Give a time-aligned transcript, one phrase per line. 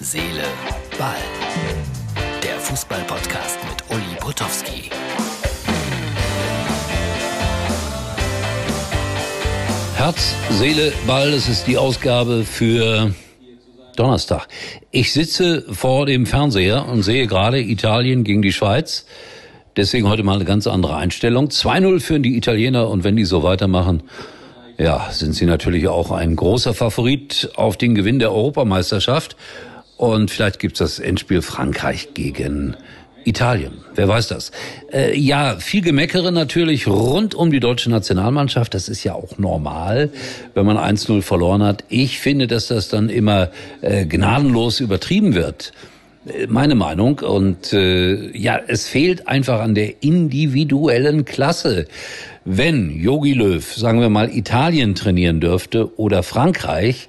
[0.00, 0.44] Seele,
[0.96, 1.16] Ball.
[2.40, 4.90] Der Fußball-Podcast mit Uli Potowski.
[9.96, 13.12] Herz, Seele, Ball, das ist die Ausgabe für
[13.96, 14.46] Donnerstag.
[14.92, 19.04] Ich sitze vor dem Fernseher und sehe gerade Italien gegen die Schweiz.
[19.76, 21.48] Deswegen heute mal eine ganz andere Einstellung.
[21.48, 24.04] 2-0 führen die Italiener und wenn die so weitermachen,
[24.78, 29.34] ja, sind sie natürlich auch ein großer Favorit auf den Gewinn der Europameisterschaft.
[29.98, 32.76] Und vielleicht gibt's das Endspiel Frankreich gegen
[33.24, 33.72] Italien.
[33.96, 34.52] Wer weiß das?
[34.92, 38.72] Äh, ja, viel Gemeckere natürlich rund um die deutsche Nationalmannschaft.
[38.74, 40.10] Das ist ja auch normal,
[40.54, 41.84] wenn man 1-0 verloren hat.
[41.88, 43.50] Ich finde, dass das dann immer
[43.82, 45.72] äh, gnadenlos übertrieben wird.
[46.26, 47.18] Äh, meine Meinung.
[47.18, 51.86] Und äh, ja, es fehlt einfach an der individuellen Klasse.
[52.44, 57.08] Wenn Yogi Löw, sagen wir mal, Italien trainieren dürfte oder Frankreich,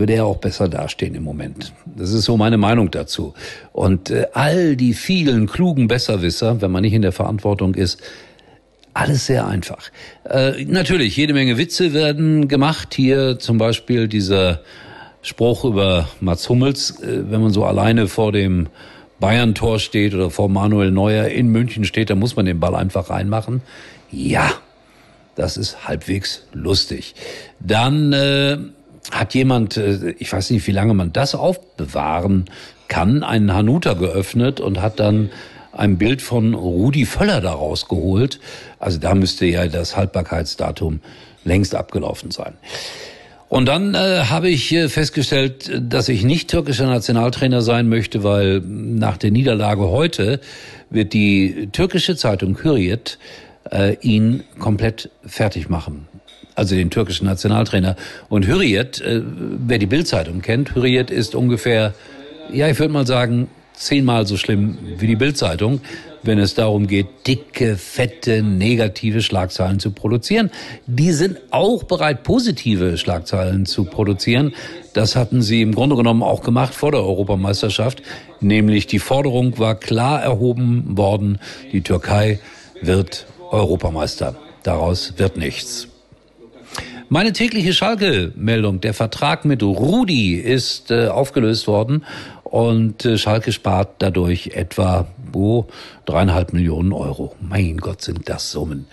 [0.00, 1.72] würde er auch besser dastehen im Moment.
[1.84, 3.34] Das ist so meine Meinung dazu.
[3.72, 8.00] Und äh, all die vielen klugen Besserwisser, wenn man nicht in der Verantwortung ist,
[8.94, 9.90] alles sehr einfach.
[10.24, 12.94] Äh, natürlich, jede Menge Witze werden gemacht.
[12.94, 14.62] Hier zum Beispiel dieser
[15.22, 18.68] Spruch über Mats Hummels, äh, wenn man so alleine vor dem
[19.20, 23.10] Bayern-Tor steht oder vor Manuel Neuer in München steht, dann muss man den Ball einfach
[23.10, 23.60] reinmachen.
[24.10, 24.50] Ja,
[25.36, 27.14] das ist halbwegs lustig.
[27.60, 28.56] Dann äh,
[29.10, 32.46] hat jemand, äh, ich weiß nicht, wie lange man das aufbewahren
[32.88, 35.30] kann, einen Hanuta geöffnet und hat dann
[35.72, 38.40] ein Bild von Rudi Völler daraus geholt.
[38.78, 41.00] Also da müsste ja das Haltbarkeitsdatum
[41.44, 42.54] längst abgelaufen sein.
[43.48, 48.60] Und dann äh, habe ich äh, festgestellt, dass ich nicht türkischer Nationaltrainer sein möchte, weil
[48.60, 50.40] nach der Niederlage heute
[50.88, 53.18] wird die türkische Zeitung Hürriyet
[53.70, 56.06] äh, ihn komplett fertig machen
[56.54, 57.96] also den türkischen Nationaltrainer.
[58.28, 61.94] Und Hürriyet, äh, wer die Bildzeitung kennt, Hürriyet ist ungefähr,
[62.52, 65.80] ja, ich würde mal sagen, zehnmal so schlimm wie die Bildzeitung,
[66.22, 70.50] wenn es darum geht, dicke, fette, negative Schlagzeilen zu produzieren.
[70.86, 74.52] Die sind auch bereit, positive Schlagzeilen zu produzieren.
[74.92, 78.02] Das hatten sie im Grunde genommen auch gemacht vor der Europameisterschaft.
[78.40, 81.38] Nämlich die Forderung war klar erhoben worden,
[81.72, 82.38] die Türkei
[82.82, 84.36] wird Europameister.
[84.62, 85.89] Daraus wird nichts.
[87.12, 88.80] Meine tägliche Schalke-Meldung.
[88.80, 92.04] Der Vertrag mit Rudi ist äh, aufgelöst worden
[92.44, 95.64] und äh, Schalke spart dadurch etwa oh,
[96.06, 97.34] dreieinhalb Millionen Euro.
[97.40, 98.86] Mein Gott, sind das Summen.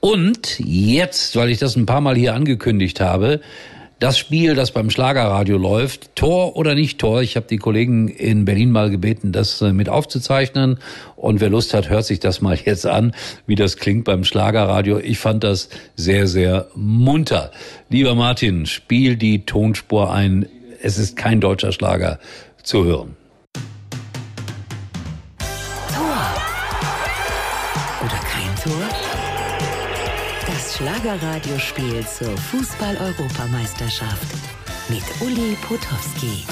[0.00, 3.40] Und jetzt, weil ich das ein paar Mal hier angekündigt habe,
[3.98, 7.22] das Spiel, das beim Schlagerradio läuft, Tor oder nicht Tor.
[7.22, 10.78] Ich habe die Kollegen in Berlin mal gebeten, das äh, mit aufzuzeichnen.
[11.16, 13.14] Und wer Lust hat, hört sich das mal jetzt an,
[13.46, 14.98] wie das klingt beim Schlagerradio.
[14.98, 17.52] Ich fand das sehr, sehr munter.
[17.88, 20.46] Lieber Martin, spiel die Tonspur ein.
[20.82, 22.18] Es ist kein deutscher Schlager
[22.62, 23.16] zu hören.
[30.76, 34.26] Schlagerradiospiel zur Fußball-Europameisterschaft
[34.90, 36.44] mit Uli Potowski.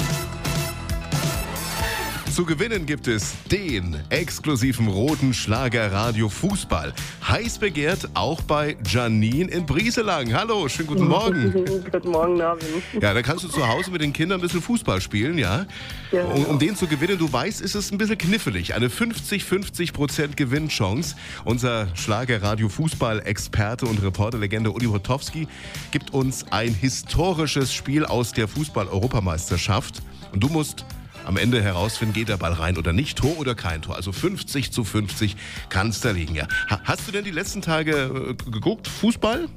[2.35, 6.91] Zu gewinnen gibt es den exklusiven roten Schlager Radio Fußball.
[7.25, 10.33] Heiß begehrt auch bei Janine in Brieselang.
[10.33, 11.53] Hallo, schönen guten Morgen.
[11.91, 12.83] guten Morgen, Narvin.
[12.99, 15.65] Ja, da kannst du zu Hause mit den Kindern ein bisschen Fußball spielen, ja?
[16.11, 18.73] ja um, um, den zu gewinnen, du weißt, ist es ein bisschen knifflig.
[18.73, 21.15] Eine 50-50% Gewinnchance.
[21.45, 25.47] Unser Schlager Radio Fußball-Experte und Reporterlegende Uli Hotowski
[25.91, 30.01] gibt uns ein historisches Spiel aus der Fußball-Europameisterschaft.
[30.33, 30.83] Und du musst
[31.25, 33.95] am Ende herausfinden, geht der Ball rein oder nicht, Tor oder kein Tor.
[33.95, 35.35] Also 50 zu 50
[35.69, 36.35] kann es da liegen.
[36.35, 36.47] Ja.
[36.83, 39.47] Hast du denn die letzten Tage äh, geguckt, Fußball?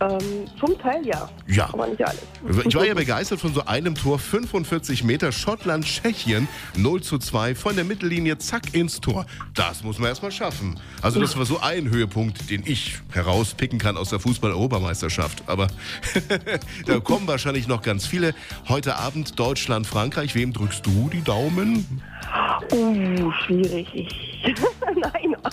[0.00, 1.28] Ähm, zum Teil ja.
[1.46, 1.68] Ja.
[1.72, 2.22] Aber nicht alles.
[2.64, 7.54] Ich war ja begeistert von so einem Tor, 45 Meter, Schottland, Tschechien, 0 zu 2,
[7.54, 9.26] von der Mittellinie, zack, ins Tor.
[9.54, 10.80] Das muss man erstmal schaffen.
[11.02, 15.42] Also das war so ein Höhepunkt, den ich herauspicken kann aus der Fußball-Europameisterschaft.
[15.46, 15.66] Aber
[16.86, 18.34] da kommen wahrscheinlich noch ganz viele.
[18.68, 20.34] Heute Abend Deutschland, Frankreich.
[20.34, 22.00] Wem drückst du die Daumen?
[22.72, 24.08] Uh, schwierig.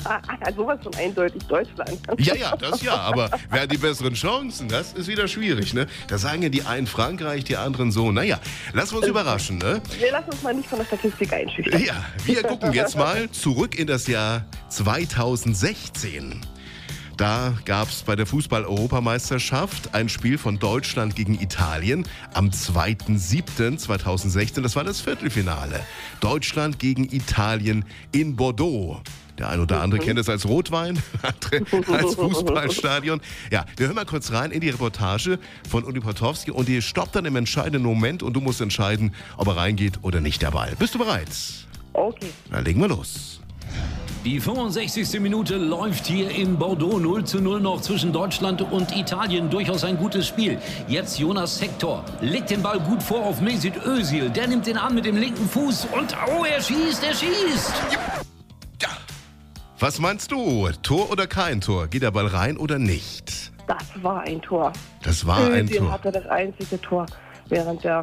[0.40, 2.00] Nein, sowas von eindeutig Deutschland.
[2.18, 4.68] Ja, ja, das ja, aber wer hat die besseren Chancen?
[4.68, 5.88] Das ist wieder schwierig, ne?
[6.08, 8.12] Da sagen ja die einen Frankreich, die anderen so.
[8.12, 8.40] Naja,
[8.74, 9.82] lassen wir uns überraschen, ne?
[10.00, 11.84] Wir lassen uns mal nicht von der Statistik einschüchtern.
[11.84, 16.42] Ja, wir gucken jetzt mal zurück in das Jahr 2016.
[17.18, 24.62] Da gab es bei der Fußball-Europameisterschaft ein Spiel von Deutschland gegen Italien am 2.7.2016.
[24.62, 25.80] Das war das Viertelfinale.
[26.20, 29.02] Deutschland gegen Italien in Bordeaux.
[29.38, 33.22] Der ein oder andere kennt es als Rotwein, andere als Fußballstadion.
[33.52, 35.40] Ja, wir hören mal kurz rein in die Reportage
[35.70, 39.48] von Uli Potowski und die stoppt dann im entscheidenden Moment und du musst entscheiden, ob
[39.48, 40.74] er reingeht oder nicht der Ball.
[40.80, 41.30] Bist du bereit?
[41.94, 42.30] Okay.
[42.52, 43.40] Dann legen wir los.
[44.26, 45.22] Die 65.
[45.22, 49.50] Minute läuft hier in Bordeaux 0 zu 0 noch zwischen Deutschland und Italien.
[49.50, 50.58] Durchaus ein gutes Spiel.
[50.88, 54.30] Jetzt Jonas Sektor legt den Ball gut vor auf Mesut Özil.
[54.30, 57.74] Der nimmt den an mit dem linken Fuß und oh, er schießt, er schießt.
[59.80, 60.70] Was meinst du?
[60.82, 61.88] Tor oder kein Tor?
[61.88, 63.52] Geht der Ball rein oder nicht?
[63.68, 64.74] Das war ein Tor.
[65.04, 65.92] Das war ein Özil Tor.
[65.92, 67.06] hatte das einzige Tor
[67.48, 68.02] während der.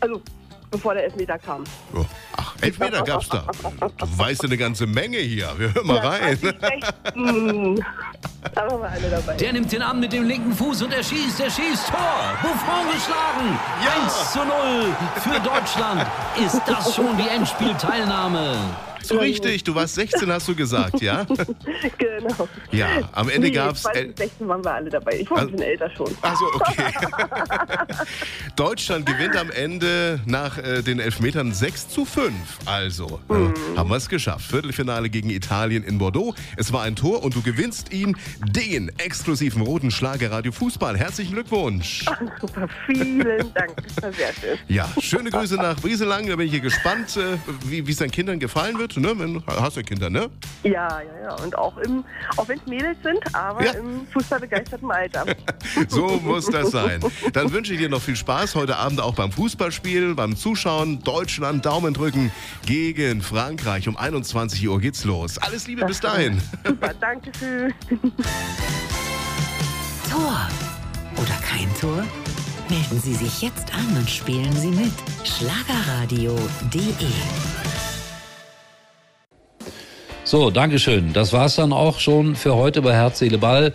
[0.00, 0.20] Also,
[0.68, 1.62] bevor der Elfmeter kam.
[1.94, 2.04] Oh,
[2.36, 3.46] ach, Elfmeter gab's da.
[3.98, 5.48] Du weißt ja eine ganze Menge hier.
[5.56, 6.38] Wir hören mal rein.
[7.14, 7.84] Hm.
[8.52, 9.36] Da dabei.
[9.36, 11.86] Der nimmt den an mit dem linken Fuß und er schießt, er schießt.
[11.86, 12.38] Tor!
[12.42, 13.58] Buffon geschlagen.
[13.84, 14.02] Ja.
[14.02, 16.04] 1 zu 0 für Deutschland.
[16.44, 18.56] Ist das schon die Endspielteilnahme?
[19.06, 21.24] So richtig, du warst 16, hast du gesagt, ja?
[21.98, 22.48] genau.
[22.72, 23.82] Ja, am Ende Nee, gab's.
[23.82, 25.18] 2016 waren wir alle dabei.
[25.20, 26.10] Ich war ein Also- bisschen älter schon.
[26.22, 26.92] Also okay.
[28.56, 32.32] Deutschland gewinnt am Ende nach äh, den Elfmetern 6 zu 5.
[32.64, 34.50] Also äh, haben wir es geschafft.
[34.50, 36.34] Viertelfinale gegen Italien in Bordeaux.
[36.56, 40.96] Es war ein Tor und du gewinnst ihm den exklusiven roten Schlagerradio Fußball.
[40.96, 42.04] Herzlichen Glückwunsch.
[42.40, 43.74] Super, vielen Dank.
[43.94, 44.58] Das war sehr schön.
[44.68, 46.26] Ja, schöne Grüße nach Brieselang.
[46.26, 47.36] Da bin ich hier gespannt, äh,
[47.66, 48.95] wie es deinen Kindern gefallen wird.
[49.00, 49.12] Ne?
[49.16, 50.28] Wenn, hast du Kinder, ne?
[50.62, 51.34] Ja, ja, ja.
[51.42, 52.04] Und auch, im,
[52.36, 53.72] auch wenn es Mädels sind, aber Ja.
[53.72, 55.24] im fußballbegeisterten Alter.
[55.88, 57.00] So muss das sein.
[57.32, 61.02] Dann wünsche ich dir noch viel Spaß heute Abend auch beim Fußballspiel, beim Zuschauen.
[61.02, 62.30] Deutschland Daumen drücken
[62.64, 63.88] gegen Frankreich.
[63.88, 65.38] Um 21 Uhr geht's los.
[65.38, 66.40] Alles Liebe bis dahin.
[66.64, 67.74] Super, danke schön.
[70.10, 70.48] Tor
[71.16, 72.04] oder kein Tor?
[72.68, 74.92] Melden Sie sich jetzt an und spielen Sie mit.
[75.24, 76.36] Schlagerradio.de
[80.28, 81.12] So, Dankeschön.
[81.12, 83.72] Das war's dann auch schon für heute bei Herz, Seele, Ball.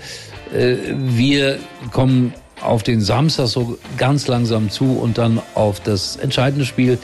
[0.54, 1.60] Äh, Wir
[1.94, 6.98] kommen auf den Samstag so ganz langsam zu und dann auf das entscheidende Spiel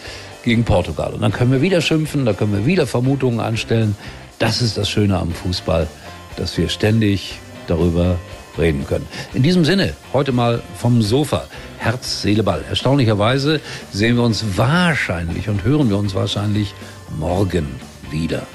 [0.44, 1.14] gegen Portugal.
[1.14, 3.96] Und dann können wir wieder schimpfen, da können wir wieder Vermutungen anstellen.
[4.38, 5.88] Das ist das Schöne am Fußball,
[6.36, 8.18] dass wir ständig darüber
[8.58, 9.08] reden können.
[9.34, 11.46] In diesem Sinne, heute mal vom Sofa.
[11.78, 12.66] Herz, Seele, Ball.
[12.68, 13.62] Erstaunlicherweise
[13.94, 16.74] sehen wir uns wahrscheinlich und hören wir uns wahrscheinlich
[17.18, 17.68] morgen
[18.12, 18.46] wieder.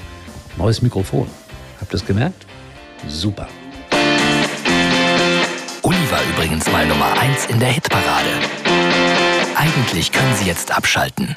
[0.57, 1.27] Neues Mikrofon.
[1.79, 2.45] Habt ihr es gemerkt?
[3.07, 3.47] Super.
[5.81, 8.29] Uli war übrigens mal Nummer 1 in der Hitparade.
[9.55, 11.35] Eigentlich können Sie jetzt abschalten.